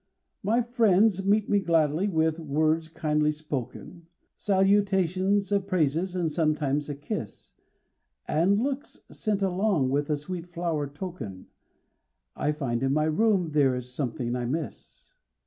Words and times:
My 0.41 0.63
friends 0.63 1.23
meet 1.23 1.47
me 1.47 1.59
gladly 1.59 2.07
with 2.07 2.39
words 2.39 2.89
kindly 2.89 3.31
spoken, 3.31 4.07
Salutations 4.35 5.51
of 5.51 5.67
praises 5.67 6.15
and 6.15 6.31
sometimes 6.31 6.89
a 6.89 6.95
kiss, 6.95 7.53
And 8.27 8.57
looks 8.59 9.01
sent 9.11 9.43
along 9.43 9.89
with 9.91 10.09
a 10.09 10.17
sweet 10.17 10.47
flower 10.47 10.87
token. 10.87 11.49
I 12.35 12.51
find 12.51 12.81
in 12.81 12.93
my 12.93 13.05
room 13.05 13.51
there 13.51 13.75
is 13.75 13.93
something 13.93 14.35
I 14.35 14.45
miss. 14.45 15.13